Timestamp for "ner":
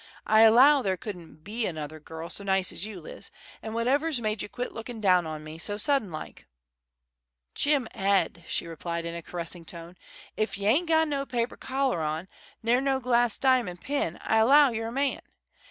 12.63-12.81